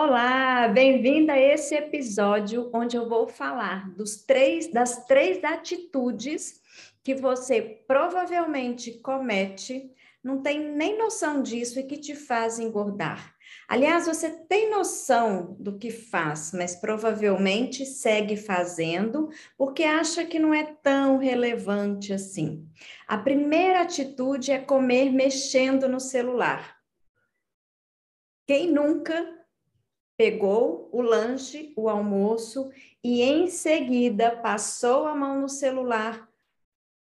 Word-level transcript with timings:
Olá, 0.00 0.68
bem-vinda 0.68 1.32
a 1.32 1.40
esse 1.40 1.74
episódio 1.74 2.70
onde 2.72 2.96
eu 2.96 3.08
vou 3.08 3.26
falar 3.26 3.90
dos 3.96 4.22
três, 4.22 4.70
das 4.70 5.04
três 5.06 5.42
atitudes 5.42 6.62
que 7.02 7.16
você 7.16 7.82
provavelmente 7.84 8.92
comete, 9.00 9.90
não 10.22 10.40
tem 10.40 10.60
nem 10.70 10.96
noção 10.96 11.42
disso 11.42 11.80
e 11.80 11.82
que 11.82 11.96
te 11.96 12.14
faz 12.14 12.60
engordar. 12.60 13.34
Aliás, 13.66 14.06
você 14.06 14.30
tem 14.30 14.70
noção 14.70 15.56
do 15.58 15.76
que 15.76 15.90
faz, 15.90 16.52
mas 16.54 16.76
provavelmente 16.76 17.84
segue 17.84 18.36
fazendo 18.36 19.28
porque 19.56 19.82
acha 19.82 20.24
que 20.24 20.38
não 20.38 20.54
é 20.54 20.76
tão 20.80 21.18
relevante 21.18 22.12
assim. 22.12 22.64
A 23.04 23.18
primeira 23.18 23.80
atitude 23.80 24.52
é 24.52 24.60
comer 24.60 25.10
mexendo 25.10 25.88
no 25.88 25.98
celular. 25.98 26.78
Quem 28.46 28.70
nunca 28.70 29.37
pegou 30.18 30.88
o 30.90 31.00
lanche, 31.00 31.72
o 31.76 31.88
almoço 31.88 32.70
e 33.04 33.22
em 33.22 33.46
seguida 33.46 34.32
passou 34.32 35.06
a 35.06 35.14
mão 35.14 35.40
no 35.40 35.48
celular, 35.48 36.28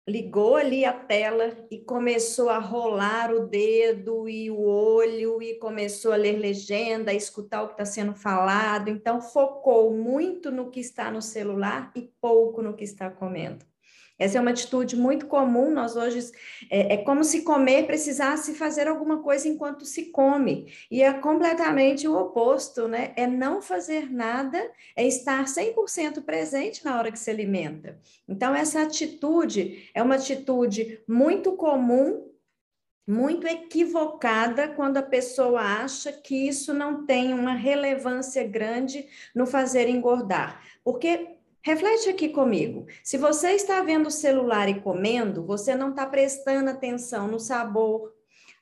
ligou 0.07 0.57
ali 0.57 0.83
a 0.83 0.91
tela 0.91 1.57
e 1.71 1.79
começou 1.79 2.49
a 2.49 2.59
rolar 2.59 3.33
o 3.33 3.47
dedo 3.47 4.27
e 4.27 4.51
o 4.51 4.61
olho 4.61 5.41
e 5.41 5.55
começou 5.55 6.11
a 6.11 6.17
ler 6.17 6.37
legenda, 6.37 7.11
a 7.11 7.13
escutar 7.13 7.63
o 7.63 7.67
que 7.67 7.73
está 7.73 7.85
sendo 7.85 8.13
falado. 8.13 8.89
Então, 8.89 9.21
focou 9.21 9.91
muito 9.95 10.51
no 10.51 10.69
que 10.69 10.81
está 10.81 11.09
no 11.09 11.21
celular 11.21 11.91
e 11.95 12.11
pouco 12.21 12.61
no 12.61 12.75
que 12.75 12.83
está 12.83 13.09
comendo. 13.09 13.65
Essa 14.17 14.37
é 14.37 14.41
uma 14.41 14.51
atitude 14.51 14.95
muito 14.95 15.27
comum. 15.27 15.71
Nós 15.71 15.95
hoje 15.95 16.31
é, 16.69 16.93
é, 16.93 16.97
como 16.97 17.23
se 17.23 17.41
comer 17.43 17.85
precisasse 17.85 18.55
fazer 18.55 18.87
alguma 18.87 19.21
coisa 19.21 19.47
enquanto 19.47 19.85
se 19.85 20.05
come, 20.05 20.71
e 20.89 21.01
é 21.01 21.13
completamente 21.13 22.07
o 22.07 22.15
oposto, 22.17 22.87
né? 22.87 23.13
É 23.15 23.27
não 23.27 23.61
fazer 23.61 24.11
nada, 24.11 24.71
é 24.95 25.05
estar 25.05 25.43
100% 25.45 26.23
presente 26.23 26.83
na 26.85 26.97
hora 26.97 27.11
que 27.11 27.19
se 27.19 27.29
alimenta. 27.29 27.99
Então, 28.27 28.55
essa 28.55 28.81
atitude 28.81 29.89
é 29.93 30.01
uma 30.01 30.15
atitude 30.15 31.01
muito 31.07 31.53
comum 31.53 32.25
muito 33.07 33.45
equivocada 33.45 34.67
quando 34.67 34.97
a 34.97 35.03
pessoa 35.03 35.61
acha 35.61 36.11
que 36.11 36.47
isso 36.47 36.73
não 36.73 37.05
tem 37.05 37.33
uma 37.33 37.53
relevância 37.53 38.43
grande 38.43 39.07
no 39.33 39.45
fazer 39.45 39.87
engordar. 39.87 40.61
Porque 40.83 41.34
Reflete 41.65 42.09
aqui 42.09 42.29
comigo. 42.29 42.85
Se 43.03 43.17
você 43.17 43.53
está 43.53 43.81
vendo 43.81 44.05
o 44.05 44.11
celular 44.11 44.69
e 44.69 44.79
comendo, 44.81 45.43
você 45.43 45.73
não 45.73 45.89
está 45.89 46.05
prestando 46.05 46.69
atenção 46.69 47.27
no 47.27 47.39
sabor, 47.39 48.13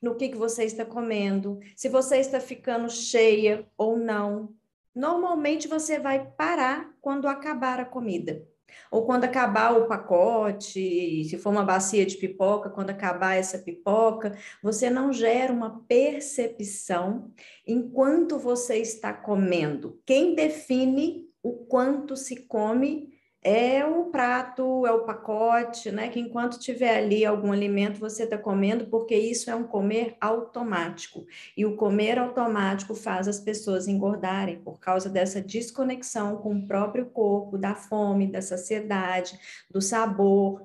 no 0.02 0.16
que, 0.16 0.30
que 0.30 0.38
você 0.38 0.64
está 0.64 0.86
comendo, 0.86 1.59
se 1.76 1.90
você 1.90 2.20
está 2.20 2.40
ficando 2.40 2.90
cheia 2.90 3.68
ou 3.78 3.98
não. 3.98 4.56
Normalmente 4.96 5.68
você 5.68 6.00
vai 6.00 6.31
parar 6.38 6.96
quando 7.02 7.28
acabar 7.28 7.78
a 7.78 7.86
comida. 7.86 8.48
Ou 8.90 9.06
quando 9.06 9.26
acabar 9.26 9.78
o 9.78 9.86
pacote, 9.86 11.26
se 11.26 11.38
for 11.38 11.50
uma 11.50 11.66
bacia 11.66 12.06
de 12.06 12.16
pipoca, 12.16 12.70
quando 12.70 12.92
acabar 12.92 13.36
essa 13.36 13.59
pipoca, 13.59 14.34
você 14.62 14.90
não 14.90 15.12
gera 15.12 15.52
uma 15.52 15.84
percepção 15.90 17.34
enquanto 17.68 18.40
você 18.40 18.78
está 18.78 19.12
comendo. 19.12 20.00
Quem 20.06 20.36
define 20.36 21.33
o 21.44 21.53
quanto 21.66 22.16
se 22.16 22.47
come 22.47 23.13
é 23.44 23.86
o 23.86 24.05
prato, 24.05 24.88
é 24.88 24.91
o 24.91 25.03
pacote, 25.03 25.91
né? 25.91 26.08
Que 26.08 26.19
enquanto 26.19 26.58
tiver 26.58 26.97
ali 26.97 27.25
algum 27.25 27.52
alimento, 27.52 28.00
você 28.00 28.23
está 28.23 28.38
comendo, 28.38 28.88
porque 28.88 29.13
isso 29.13 29.52
é 29.52 29.55
um 29.55 29.66
comer 29.66 30.16
automático. 30.22 31.25
E 31.58 31.66
o 31.66 31.75
comer 31.75 32.17
automático 32.17 32.95
faz 32.95 33.27
as 33.27 33.41
pessoas 33.41 33.88
engordarem 33.88 34.59
por 34.61 34.80
causa 34.80 35.09
dessa 35.09 35.41
desconexão 35.41 36.38
com 36.38 36.55
o 36.55 36.66
próprio 36.66 37.08
corpo, 37.08 37.57
da 37.57 37.75
fome, 37.75 38.31
da 38.31 38.41
saciedade, 38.41 39.38
do 39.69 39.81
sabor. 39.81 40.63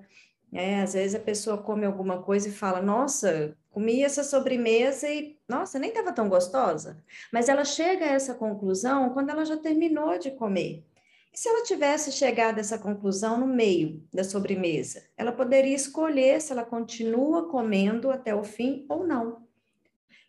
É, 0.52 0.80
às 0.80 0.94
vezes 0.94 1.14
a 1.14 1.20
pessoa 1.20 1.59
come 1.59 1.84
alguma 1.84 2.22
coisa 2.22 2.48
e 2.48 2.53
fala: 2.53 2.81
Nossa, 2.81 3.56
comi 3.70 4.03
essa 4.03 4.25
sobremesa 4.25 5.09
e, 5.09 5.38
nossa, 5.48 5.78
nem 5.78 5.91
estava 5.91 6.12
tão 6.12 6.28
gostosa. 6.28 7.03
Mas 7.32 7.48
ela 7.48 7.64
chega 7.64 8.04
a 8.04 8.12
essa 8.12 8.34
conclusão 8.34 9.10
quando 9.10 9.31
ela 9.31 9.44
já 9.44 9.56
terminou 9.56 10.19
de 10.19 10.31
comer. 10.31 10.84
E 11.32 11.38
se 11.38 11.48
ela 11.48 11.62
tivesse 11.62 12.10
chegado 12.12 12.59
a 12.59 12.60
essa 12.60 12.78
conclusão 12.78 13.38
no 13.38 13.47
meio 13.47 14.03
da 14.12 14.25
sobremesa? 14.25 15.03
Ela 15.16 15.32
poderia 15.32 15.75
escolher 15.75 16.41
se 16.41 16.53
ela 16.53 16.65
continua 16.65 17.48
comendo 17.48 18.10
até 18.10 18.34
o 18.34 18.42
fim 18.42 18.86
ou 18.88 19.06
não. 19.06 19.47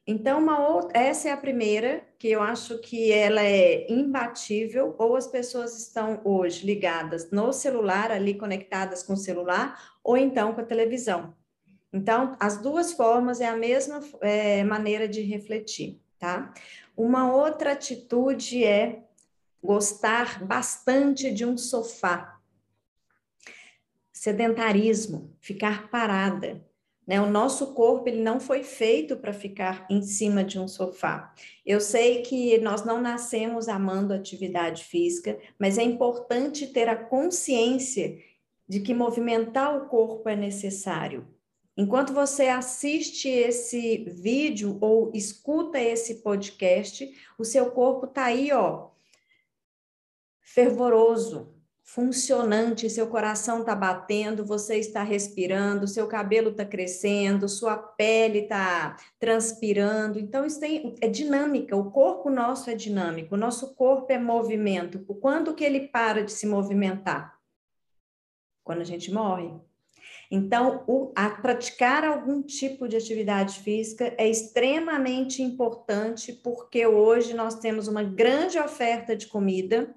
Então, 0.06 0.42
outra, 0.68 1.00
essa 1.00 1.30
é 1.30 1.32
a 1.32 1.38
primeira, 1.38 2.04
que 2.18 2.30
eu 2.30 2.42
acho 2.42 2.80
que 2.80 3.12
ela 3.12 3.44
é 3.44 3.92
imbatível, 3.92 4.96
ou 4.98 5.16
as 5.16 5.28
pessoas 5.28 5.78
estão 5.78 6.20
hoje 6.24 6.66
ligadas 6.66 7.30
no 7.32 7.54
celular, 7.54 8.12
ali 8.12 8.34
conectadas 8.34 9.04
com 9.04 9.14
o 9.14 9.18
celular, 9.18 10.00
ou 10.04 10.18
então 10.18 10.54
com 10.54 10.62
a 10.62 10.66
televisão. 10.66 11.36
Então, 11.94 12.36
as 12.40 12.58
duas 12.58 12.94
formas 12.94 13.42
é 13.42 13.48
a 13.48 13.56
mesma 13.56 14.00
é, 14.22 14.64
maneira 14.64 15.08
de 15.08 15.22
refletir, 15.22 16.00
tá? 16.18 16.54
Uma 16.96 17.34
outra 17.34 17.74
atitude 17.74 18.64
é 18.64 19.04
gostar 19.62 20.44
bastante 20.44 21.32
de 21.32 21.46
um 21.46 21.58
sofá. 21.58 22.40
Sedentarismo, 24.12 25.36
ficar 25.40 25.90
parada. 25.90 26.64
Né? 27.10 27.20
O 27.20 27.26
nosso 27.26 27.74
corpo 27.74 28.08
ele 28.08 28.22
não 28.22 28.40
foi 28.40 28.64
feito 28.64 29.18
para 29.18 29.34
ficar 29.34 29.88
em 29.90 30.00
cima 30.04 30.44
de 30.44 30.60
um 30.60 30.68
sofá. 30.68 31.34
Eu 31.66 31.82
sei 31.82 32.22
que 32.22 32.60
nós 32.60 32.86
não 32.86 33.02
nascemos 33.02 33.68
amando 33.68 34.14
atividade 34.14 34.84
física, 34.84 35.40
mas 35.58 35.80
é 35.80 35.82
importante 35.82 36.68
ter 36.68 36.88
a 36.88 36.96
consciência 36.96 38.16
de 38.68 38.80
que 38.80 38.94
movimentar 38.94 39.76
o 39.76 39.88
corpo 39.88 40.30
é 40.30 40.36
necessário. 40.36 41.28
Enquanto 41.76 42.14
você 42.14 42.48
assiste 42.48 43.28
esse 43.28 44.04
vídeo 44.04 44.78
ou 44.80 45.10
escuta 45.12 45.80
esse 45.80 46.22
podcast, 46.22 47.12
o 47.40 47.44
seu 47.44 47.72
corpo 47.72 48.06
está 48.06 48.26
aí, 48.26 48.52
ó, 48.52 48.90
fervoroso, 50.42 51.59
funcionante, 51.92 52.88
seu 52.88 53.08
coração 53.08 53.62
está 53.62 53.74
batendo, 53.74 54.46
você 54.46 54.78
está 54.78 55.02
respirando, 55.02 55.88
seu 55.88 56.06
cabelo 56.06 56.52
está 56.52 56.64
crescendo, 56.64 57.50
sua 57.50 57.76
pele 57.78 58.42
está 58.42 58.96
transpirando. 59.18 60.20
Então, 60.20 60.46
isso 60.46 60.60
tem, 60.60 60.96
é 61.02 61.08
dinâmica, 61.08 61.76
o 61.76 61.90
corpo 61.90 62.30
nosso 62.30 62.70
é 62.70 62.76
dinâmico, 62.76 63.34
o 63.34 63.38
nosso 63.38 63.74
corpo 63.74 64.14
é 64.14 64.20
movimento. 64.20 65.00
Quando 65.20 65.56
que 65.56 65.64
ele 65.64 65.88
para 65.88 66.24
de 66.24 66.32
se 66.32 66.46
movimentar? 66.46 67.40
Quando 68.64 68.82
a 68.82 68.86
gente 68.86 69.12
morre. 69.12 69.52
Então, 70.30 70.84
o, 70.86 71.12
a 71.16 71.28
praticar 71.32 72.04
algum 72.04 72.44
tipo 72.44 72.88
de 72.88 72.98
atividade 72.98 73.62
física 73.62 74.14
é 74.16 74.30
extremamente 74.30 75.42
importante, 75.42 76.34
porque 76.34 76.86
hoje 76.86 77.34
nós 77.34 77.56
temos 77.56 77.88
uma 77.88 78.04
grande 78.04 78.60
oferta 78.60 79.16
de 79.16 79.26
comida, 79.26 79.96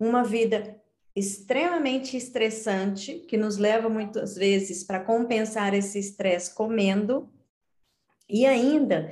uma 0.00 0.24
vida 0.24 0.80
extremamente 1.14 2.16
estressante, 2.16 3.20
que 3.28 3.36
nos 3.36 3.56
leva 3.56 3.88
muitas 3.88 4.36
vezes 4.36 4.84
para 4.84 5.00
compensar 5.00 5.74
esse 5.74 5.98
estresse 5.98 6.54
comendo, 6.54 7.28
e 8.28 8.46
ainda 8.46 9.10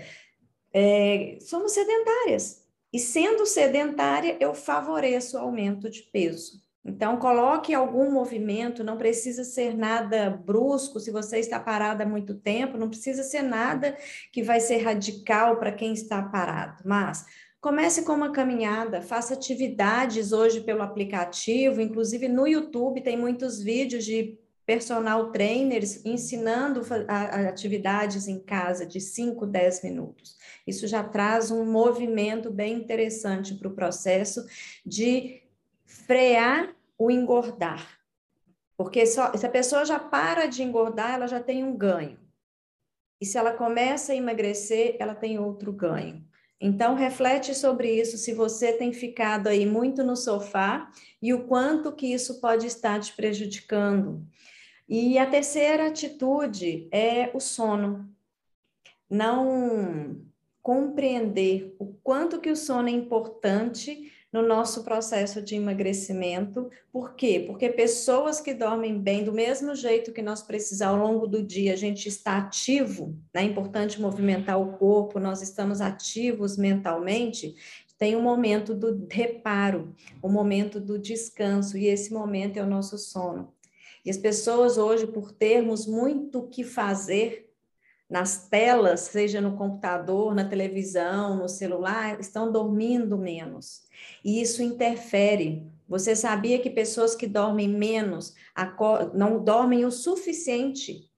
é, 0.73 1.39
somos 1.41 1.73
sedentárias. 1.73 2.67
E 2.93 2.99
sendo 2.99 3.45
sedentária, 3.45 4.37
eu 4.41 4.55
favoreço 4.55 5.37
o 5.37 5.41
aumento 5.41 5.91
de 5.91 6.03
peso. 6.03 6.67
Então, 6.85 7.19
coloque 7.19 7.75
algum 7.75 8.11
movimento, 8.11 8.83
não 8.83 8.97
precisa 8.97 9.45
ser 9.45 9.77
nada 9.77 10.31
brusco, 10.31 10.99
se 10.99 11.11
você 11.11 11.39
está 11.39 11.61
parada 11.61 12.05
há 12.05 12.07
muito 12.07 12.35
tempo, 12.35 12.79
não 12.79 12.89
precisa 12.89 13.23
ser 13.23 13.43
nada 13.43 13.97
que 14.33 14.43
vai 14.43 14.59
ser 14.59 14.79
radical 14.79 15.59
para 15.59 15.73
quem 15.73 15.93
está 15.93 16.23
parado, 16.23 16.83
mas 16.87 17.27
Comece 17.61 18.05
com 18.05 18.13
uma 18.13 18.31
caminhada, 18.31 19.03
faça 19.03 19.35
atividades 19.35 20.31
hoje 20.33 20.61
pelo 20.61 20.81
aplicativo, 20.81 21.81
inclusive 21.81 22.29
no 22.29 22.47
YouTube 22.47 23.01
tem 23.01 23.17
muitos 23.17 23.61
vídeos 23.61 24.05
de 24.05 24.39
personal 24.65 25.33
trainers 25.33 26.05
ensinando 26.05 26.83
atividades 27.09 28.29
em 28.29 28.39
casa 28.39 28.87
de 28.87 29.01
5, 29.01 29.45
10 29.47 29.83
minutos. 29.83 30.37
Isso 30.67 30.87
já 30.87 31.03
traz 31.03 31.51
um 31.51 31.65
movimento 31.65 32.51
bem 32.51 32.75
interessante 32.75 33.55
para 33.55 33.67
o 33.67 33.75
processo 33.75 34.47
de 34.85 35.43
frear 35.85 36.77
o 36.99 37.11
engordar. 37.11 37.99
Porque 38.77 39.05
só, 39.07 39.35
se 39.35 39.47
a 39.47 39.51
pessoa 39.51 39.85
já 39.85 39.99
para 39.99 40.47
de 40.47 40.63
engordar, 40.63 41.15
ela 41.15 41.27
já 41.27 41.41
tem 41.41 41.65
um 41.65 41.75
ganho. 41.77 42.21
E 43.21 43.27
se 43.27 43.39
ela 43.39 43.55
começa 43.55 44.13
a 44.13 44.17
emagrecer, 44.17 44.97
ela 45.01 45.15
tem 45.15 45.39
outro 45.39 45.73
ganho. 45.73 46.28
Então, 46.61 46.95
reflete 46.95 47.55
sobre 47.55 48.01
isso, 48.01 48.19
se 48.19 48.33
você 48.33 48.73
tem 48.73 48.93
ficado 48.93 49.47
aí 49.47 49.65
muito 49.65 50.03
no 50.03 50.17
sofá 50.17 50.91
e 51.23 51.33
o 51.33 51.45
quanto 51.47 51.93
que 51.93 52.13
isso 52.13 52.41
pode 52.41 52.67
estar 52.67 52.99
te 52.99 53.15
prejudicando. 53.15 54.27
E 54.89 55.19
a 55.19 55.27
terceira 55.27 55.87
atitude 55.87 56.89
é 56.91 57.31
o 57.33 57.39
sono. 57.39 58.13
Não 59.09 60.21
compreender 60.61 61.77
o 61.79 61.87
quanto 61.87 62.41
que 62.41 62.51
o 62.51 62.57
sono 62.57 62.89
é 62.89 62.93
importante 62.93 64.13
no 64.33 64.43
nosso 64.43 64.85
processo 64.85 65.41
de 65.41 65.57
emagrecimento. 65.57 66.71
Por 66.93 67.15
quê? 67.15 67.45
Porque 67.47 67.69
pessoas 67.71 68.41
que 68.41 68.53
dormem 68.53 68.99
bem, 68.99 69.25
do 69.25 69.33
mesmo 69.33 69.75
jeito 69.75 70.13
que 70.13 70.23
nós 70.23 70.43
precisamos 70.43 71.01
ao 71.01 71.13
longo 71.13 71.27
do 71.27 71.43
dia, 71.43 71.73
a 71.73 71.77
gente 71.77 72.09
está 72.09 72.37
ativo, 72.39 73.17
né? 73.35 73.43
é 73.43 73.45
importante 73.45 74.01
movimentar 74.01 74.61
o 74.61 74.77
corpo, 74.77 75.19
nós 75.19 75.43
estamos 75.43 75.81
ativos 75.81 76.57
mentalmente, 76.57 77.55
tem 77.99 78.15
o 78.15 78.21
um 78.21 78.23
momento 78.23 78.75
do 78.75 79.07
reparo, 79.11 79.93
o 80.23 80.29
um 80.29 80.33
momento 80.33 80.81
do 80.81 80.99
descanso, 80.99 81.77
e 81.77 81.87
esse 81.87 82.13
momento 82.13 82.57
é 82.57 82.63
o 82.63 82.67
nosso 82.67 82.97
sono. 82.97 83.53
E 84.05 84.11
as 84.11 84.17
pessoas 84.17 84.79
hoje, 84.79 85.07
por 85.07 85.33
termos 85.33 85.87
muito 85.87 86.39
o 86.39 86.49
que 86.49 86.63
fazer 86.63 87.48
nas 88.09 88.49
telas, 88.49 89.01
seja 89.01 89.41
no 89.41 89.57
computador, 89.57 90.35
na 90.35 90.45
televisão, 90.45 91.37
no 91.37 91.49
celular, 91.49 92.19
estão 92.19 92.51
dormindo 92.51 93.19
menos. 93.19 93.83
E 94.25 94.41
isso 94.41 94.63
interfere. 94.63 95.67
Você 95.87 96.17
sabia 96.17 96.59
que 96.59 96.71
pessoas 96.71 97.15
que 97.15 97.27
dormem 97.27 97.69
menos 97.69 98.35
não 99.15 99.43
dormem 99.43 99.85
o 99.85 99.91
suficiente 99.91 101.09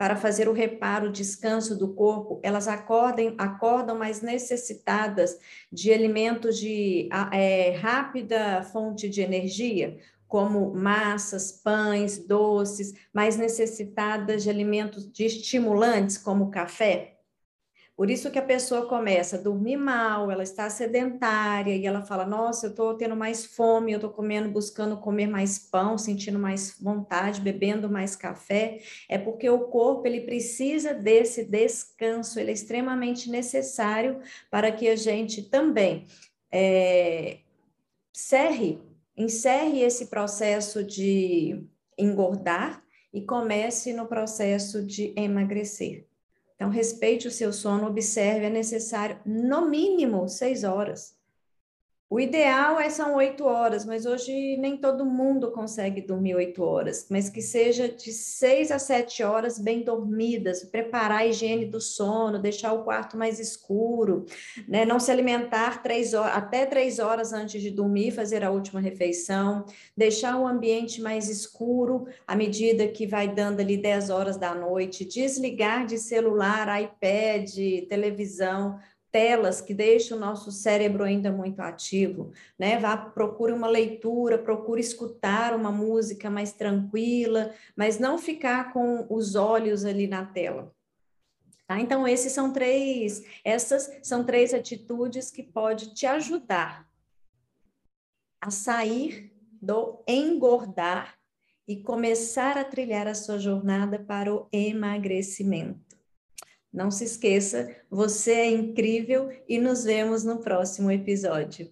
para 0.00 0.16
fazer 0.16 0.48
o 0.48 0.54
reparo, 0.54 1.08
o 1.08 1.12
descanso 1.12 1.76
do 1.76 1.92
corpo, 1.92 2.40
elas 2.42 2.66
acordem, 2.66 3.34
acordam 3.36 3.98
mais 3.98 4.22
necessitadas 4.22 5.38
de 5.70 5.92
alimentos 5.92 6.58
de 6.58 7.06
é, 7.30 7.72
rápida 7.72 8.62
fonte 8.62 9.10
de 9.10 9.20
energia, 9.20 9.98
como 10.30 10.72
massas, 10.72 11.50
pães, 11.50 12.24
doces, 12.24 12.94
mais 13.12 13.36
necessitadas 13.36 14.44
de 14.44 14.48
alimentos 14.48 15.10
de 15.10 15.26
estimulantes, 15.26 16.16
como 16.16 16.52
café. 16.52 17.16
Por 17.96 18.08
isso 18.08 18.30
que 18.30 18.38
a 18.38 18.42
pessoa 18.42 18.86
começa 18.86 19.36
a 19.36 19.40
dormir 19.40 19.76
mal, 19.76 20.30
ela 20.30 20.44
está 20.44 20.70
sedentária 20.70 21.74
e 21.74 21.84
ela 21.84 22.02
fala: 22.02 22.24
Nossa, 22.24 22.66
eu 22.66 22.70
estou 22.70 22.94
tendo 22.94 23.16
mais 23.16 23.44
fome, 23.44 23.90
eu 23.90 23.96
estou 23.96 24.08
comendo, 24.08 24.48
buscando 24.48 24.96
comer 24.98 25.26
mais 25.26 25.58
pão, 25.58 25.98
sentindo 25.98 26.38
mais 26.38 26.76
vontade, 26.80 27.40
bebendo 27.40 27.90
mais 27.90 28.14
café. 28.14 28.80
É 29.08 29.18
porque 29.18 29.50
o 29.50 29.66
corpo 29.66 30.06
ele 30.06 30.20
precisa 30.20 30.94
desse 30.94 31.44
descanso, 31.44 32.38
ele 32.38 32.52
é 32.52 32.54
extremamente 32.54 33.28
necessário 33.28 34.20
para 34.48 34.70
que 34.70 34.88
a 34.88 34.94
gente 34.94 35.42
também 35.42 36.06
é, 36.52 37.40
cerre 38.12 38.80
encerre 39.16 39.80
esse 39.82 40.06
processo 40.06 40.82
de 40.84 41.66
engordar 41.98 42.82
e 43.12 43.22
comece 43.22 43.92
no 43.92 44.06
processo 44.06 44.84
de 44.84 45.12
emagrecer. 45.16 46.06
Então, 46.54 46.68
respeite 46.68 47.26
o 47.26 47.30
seu 47.30 47.52
sono, 47.52 47.86
observe, 47.86 48.46
é 48.46 48.50
necessário 48.50 49.18
no 49.24 49.68
mínimo 49.68 50.28
seis 50.28 50.62
horas. 50.62 51.18
O 52.12 52.18
ideal 52.18 52.80
é 52.80 52.90
são 52.90 53.14
oito 53.14 53.44
horas, 53.44 53.84
mas 53.84 54.04
hoje 54.04 54.56
nem 54.56 54.76
todo 54.76 55.06
mundo 55.06 55.52
consegue 55.52 56.00
dormir 56.00 56.34
oito 56.34 56.60
horas, 56.60 57.06
mas 57.08 57.30
que 57.30 57.40
seja 57.40 57.88
de 57.88 58.12
seis 58.12 58.72
a 58.72 58.80
sete 58.80 59.22
horas 59.22 59.60
bem 59.60 59.84
dormidas, 59.84 60.64
preparar 60.64 61.20
a 61.20 61.26
higiene 61.26 61.66
do 61.66 61.80
sono, 61.80 62.40
deixar 62.40 62.72
o 62.72 62.82
quarto 62.82 63.16
mais 63.16 63.38
escuro, 63.38 64.26
né? 64.66 64.84
não 64.84 64.98
se 64.98 65.12
alimentar 65.12 65.84
três 65.84 66.12
horas, 66.12 66.36
até 66.36 66.66
três 66.66 66.98
horas 66.98 67.32
antes 67.32 67.62
de 67.62 67.70
dormir, 67.70 68.10
fazer 68.10 68.42
a 68.42 68.50
última 68.50 68.80
refeição, 68.80 69.64
deixar 69.96 70.36
o 70.36 70.48
ambiente 70.48 71.00
mais 71.00 71.28
escuro 71.28 72.08
à 72.26 72.34
medida 72.34 72.88
que 72.88 73.06
vai 73.06 73.28
dando 73.28 73.60
ali 73.60 73.76
dez 73.76 74.10
horas 74.10 74.36
da 74.36 74.52
noite, 74.52 75.04
desligar 75.04 75.86
de 75.86 75.96
celular, 75.96 76.66
iPad, 76.82 77.54
televisão, 77.88 78.80
telas 79.10 79.60
que 79.60 79.74
deixam 79.74 80.16
o 80.16 80.20
nosso 80.20 80.50
cérebro 80.52 81.04
ainda 81.04 81.32
muito 81.32 81.60
ativo, 81.60 82.32
né? 82.58 82.78
Vá, 82.78 82.96
procure 82.96 83.52
uma 83.52 83.66
leitura, 83.66 84.38
procure 84.38 84.80
escutar 84.80 85.54
uma 85.54 85.72
música 85.72 86.30
mais 86.30 86.52
tranquila, 86.52 87.52
mas 87.76 87.98
não 87.98 88.18
ficar 88.18 88.72
com 88.72 89.06
os 89.10 89.34
olhos 89.34 89.84
ali 89.84 90.06
na 90.06 90.24
tela. 90.24 90.72
Tá? 91.66 91.80
Então, 91.80 92.06
esses 92.06 92.32
são 92.32 92.52
três, 92.52 93.24
essas 93.44 93.90
são 94.02 94.24
três 94.24 94.52
atitudes 94.52 95.30
que 95.30 95.42
pode 95.42 95.94
te 95.94 96.06
ajudar 96.06 96.88
a 98.40 98.50
sair 98.50 99.32
do 99.60 100.02
engordar 100.08 101.16
e 101.68 101.76
começar 101.76 102.58
a 102.58 102.64
trilhar 102.64 103.06
a 103.06 103.14
sua 103.14 103.38
jornada 103.38 103.98
para 103.98 104.34
o 104.34 104.48
emagrecimento. 104.52 105.89
Não 106.72 106.90
se 106.90 107.04
esqueça, 107.04 107.74
você 107.90 108.32
é 108.32 108.50
incrível 108.50 109.30
e 109.48 109.58
nos 109.58 109.84
vemos 109.84 110.22
no 110.24 110.38
próximo 110.38 110.90
episódio. 110.90 111.70